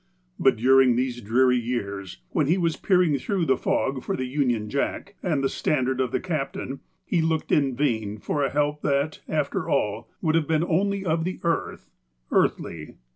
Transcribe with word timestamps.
But, 0.39 0.55
during 0.55 0.95
these 0.95 1.21
dreary 1.21 1.57
years, 1.59 2.23
when 2.31 2.47
he 2.47 2.57
was 2.57 2.75
peering 2.75 3.19
through 3.19 3.45
the 3.45 3.55
fog 3.55 4.01
for 4.03 4.17
the 4.17 4.25
Union 4.25 4.67
Jack, 4.67 5.13
and 5.21 5.43
the 5.43 5.47
standard 5.47 6.01
of 6.01 6.11
the 6.11 6.19
captain, 6.19 6.79
he 7.05 7.21
looked 7.21 7.51
in 7.51 7.75
vain 7.75 8.17
for 8.17 8.43
a 8.43 8.49
help 8.49 8.81
that, 8.81 9.21
after 9.29 9.69
all, 9.69 10.09
would 10.19 10.33
have 10.33 10.47
been 10.47 10.63
only 10.63 11.05
of 11.05 11.23
the 11.23 11.39
earth, 11.43 11.91
earthly. 12.31 12.95